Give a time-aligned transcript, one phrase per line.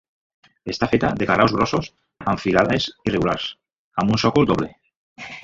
[0.73, 1.89] Està feta de carreus grossos
[2.33, 3.47] amb filades irregulars,
[4.05, 4.73] amb un sòcol doble.